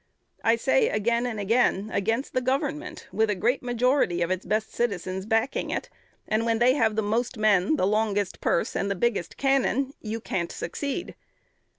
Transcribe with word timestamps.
I 0.43 0.55
say 0.55 0.89
again 0.89 1.27
and 1.27 1.39
again, 1.39 1.91
against 1.93 2.33
the 2.33 2.41
Government, 2.41 3.07
with 3.11 3.29
a 3.29 3.35
great 3.35 3.61
majority 3.61 4.23
of 4.23 4.31
its 4.31 4.47
best 4.47 4.73
citizens 4.73 5.27
backing 5.27 5.69
it, 5.69 5.91
and 6.27 6.43
when 6.43 6.57
they 6.57 6.73
have 6.73 6.95
the 6.95 7.03
most 7.03 7.37
men, 7.37 7.75
the 7.75 7.85
longest 7.85 8.41
purse, 8.41 8.75
and 8.75 8.89
the 8.89 8.95
biggest 8.95 9.37
cannon, 9.37 9.93
you 10.01 10.19
can't 10.19 10.51
succeed. 10.51 11.13